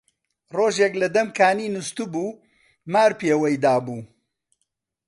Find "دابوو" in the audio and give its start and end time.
3.63-4.01